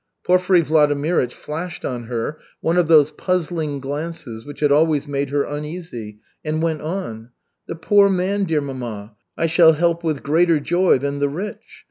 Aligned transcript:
Porfiry 0.25 0.63
Vladimirych 0.63 1.31
flashed 1.31 1.85
on 1.85 2.05
her 2.05 2.39
one 2.59 2.75
of 2.75 2.87
those 2.87 3.11
puzzling 3.11 3.79
glances 3.79 4.43
which 4.47 4.59
had 4.61 4.71
always 4.71 5.05
made 5.07 5.29
her 5.29 5.43
uneasy, 5.43 6.17
and 6.43 6.59
went 6.63 6.81
on: 6.81 7.29
"The 7.67 7.75
poor 7.75 8.09
man, 8.09 8.45
dear 8.45 8.61
mamma, 8.61 9.15
I 9.37 9.45
shall 9.45 9.73
help 9.73 10.03
with 10.03 10.23
greater 10.23 10.59
joy 10.59 10.97
than 10.97 11.19
the 11.19 11.29
rich. 11.29 11.61